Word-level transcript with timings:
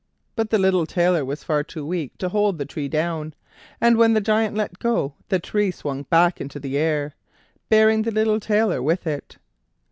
But 0.35 0.49
the 0.49 0.57
little 0.57 0.87
Tailor 0.87 1.23
was 1.23 1.43
far 1.43 1.63
too 1.63 1.85
weak 1.85 2.17
to 2.17 2.29
hold 2.29 2.57
the 2.57 2.65
tree 2.65 2.87
down, 2.87 3.35
and 3.79 3.97
when 3.97 4.15
the 4.15 4.19
Giant 4.19 4.55
let 4.57 4.79
go 4.79 5.13
the 5.29 5.37
tree 5.37 5.69
swung 5.69 6.07
back 6.09 6.41
into 6.41 6.59
the 6.59 6.75
air, 6.75 7.13
bearing 7.69 8.01
the 8.01 8.09
little 8.09 8.39
Tailor 8.39 8.81
with 8.81 9.05
it. 9.05 9.37